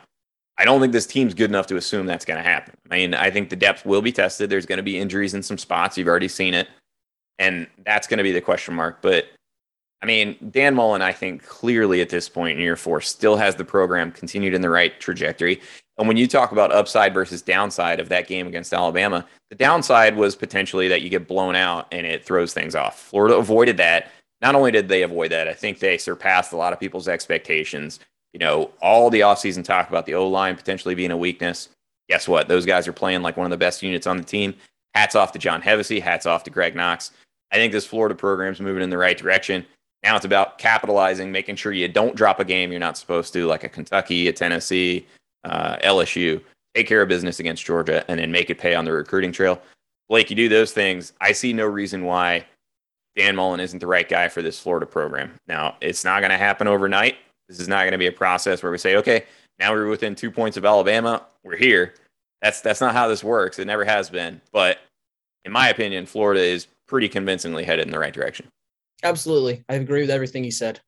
[0.56, 2.76] I don't think this team's good enough to assume that's going to happen.
[2.90, 4.50] I mean, I think the depth will be tested.
[4.50, 5.98] There's going to be injuries in some spots.
[5.98, 6.68] You've already seen it.
[7.38, 9.02] And that's going to be the question mark.
[9.02, 9.26] But
[10.02, 13.54] I mean, Dan Mullen, I think clearly at this point in year four still has
[13.54, 15.60] the program continued in the right trajectory.
[15.96, 20.16] And when you talk about upside versus downside of that game against Alabama, the downside
[20.16, 22.98] was potentially that you get blown out and it throws things off.
[23.00, 24.10] Florida avoided that.
[24.42, 28.00] Not only did they avoid that, I think they surpassed a lot of people's expectations.
[28.32, 31.68] You know, all the offseason talk about the O line potentially being a weakness.
[32.10, 32.48] Guess what?
[32.48, 34.54] Those guys are playing like one of the best units on the team.
[34.94, 36.02] Hats off to John Hevesy.
[36.02, 37.12] Hats off to Greg Knox.
[37.52, 39.64] I think this Florida program is moving in the right direction.
[40.04, 43.46] Now it's about capitalizing, making sure you don't drop a game you're not supposed to,
[43.46, 45.06] like a Kentucky, a Tennessee,
[45.44, 46.42] uh, LSU.
[46.74, 49.60] Take care of business against Georgia and then make it pay on the recruiting trail.
[50.10, 51.14] Blake, you do those things.
[51.22, 52.44] I see no reason why
[53.16, 55.32] Dan Mullen isn't the right guy for this Florida program.
[55.46, 57.16] Now, it's not going to happen overnight.
[57.48, 59.24] This is not going to be a process where we say, okay,
[59.58, 61.24] now we're within two points of Alabama.
[61.42, 61.94] We're here.
[62.42, 63.58] That's that's not how this works.
[63.58, 64.40] It never has been.
[64.52, 64.78] But
[65.44, 68.48] in my opinion, Florida is pretty convincingly headed in the right direction.
[69.04, 69.64] Absolutely.
[69.68, 70.80] I agree with everything you said.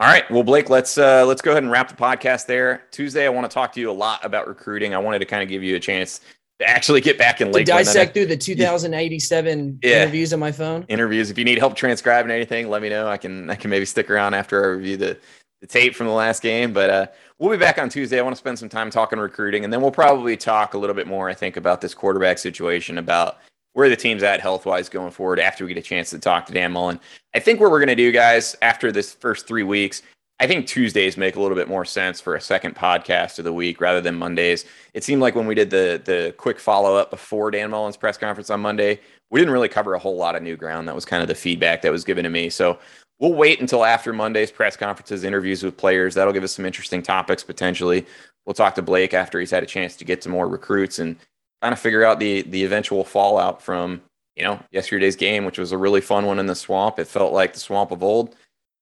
[0.00, 0.30] All right.
[0.30, 2.84] Well, Blake, let's uh, let's go ahead and wrap the podcast there.
[2.92, 4.94] Tuesday, I want to talk to you a lot about recruiting.
[4.94, 6.20] I wanted to kind of give you a chance
[6.60, 7.66] to actually get back in late.
[7.66, 10.02] dissect through the 2087 yeah.
[10.02, 10.84] interviews on my phone.
[10.88, 11.30] Interviews.
[11.30, 13.08] If you need help transcribing anything, let me know.
[13.08, 15.18] I can I can maybe stick around after I review the,
[15.60, 16.72] the tape from the last game.
[16.72, 17.06] But uh,
[17.40, 18.20] we'll be back on Tuesday.
[18.20, 20.94] I want to spend some time talking recruiting, and then we'll probably talk a little
[20.94, 21.28] bit more.
[21.28, 23.38] I think about this quarterback situation, about
[23.78, 26.44] where the team's at health wise going forward after we get a chance to talk
[26.44, 26.98] to Dan Mullen.
[27.32, 30.02] I think what we're going to do, guys, after this first three weeks,
[30.40, 33.52] I think Tuesdays make a little bit more sense for a second podcast of the
[33.52, 34.64] week rather than Mondays.
[34.94, 38.18] It seemed like when we did the the quick follow up before Dan Mullen's press
[38.18, 38.98] conference on Monday,
[39.30, 40.88] we didn't really cover a whole lot of new ground.
[40.88, 42.50] That was kind of the feedback that was given to me.
[42.50, 42.80] So
[43.20, 46.16] we'll wait until after Monday's press conferences, interviews with players.
[46.16, 48.06] That'll give us some interesting topics potentially.
[48.44, 51.14] We'll talk to Blake after he's had a chance to get some more recruits and
[51.62, 54.02] kind of figure out the the eventual fallout from
[54.38, 56.98] you know, yesterday's game, which was a really fun one in the swamp.
[57.00, 58.36] It felt like the swamp of old.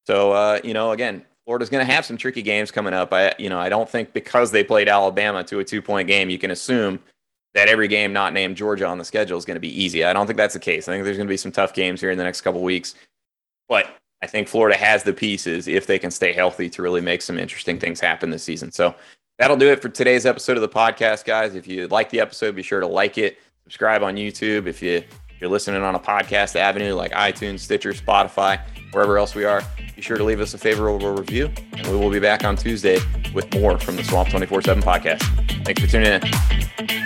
[0.07, 3.13] So, uh, you know, again, Florida's going to have some tricky games coming up.
[3.13, 6.29] I, you know, I don't think because they played Alabama to a two point game,
[6.29, 7.01] you can assume
[7.55, 10.05] that every game not named Georgia on the schedule is going to be easy.
[10.05, 10.89] I don't think that's the case.
[10.89, 12.95] I think there's going to be some tough games here in the next couple weeks.
[13.67, 17.23] But I think Florida has the pieces if they can stay healthy to really make
[17.23, 18.73] some interesting things happen this season.
[18.73, 18.95] So
[19.39, 21.55] that'll do it for today's episode of the podcast, guys.
[21.55, 24.67] If you like the episode, be sure to like it, subscribe on YouTube.
[24.67, 25.03] If you
[25.37, 28.59] if you're listening on a podcast avenue like iTunes, Stitcher, Spotify,
[28.93, 29.63] wherever else we are,
[29.95, 31.53] be sure to leave us a favorable review.
[31.73, 32.99] And we will be back on Tuesday
[33.35, 35.23] with more from the Swamp 24 7 podcast.
[35.65, 37.06] Thanks for tuning in.